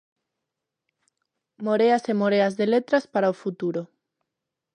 Moreas 1.65 2.03
e 2.11 2.13
moreas 2.21 2.53
de 2.59 2.65
letras 2.73 3.05
para 3.13 3.33
o 3.33 3.37
futuro. 3.41 3.81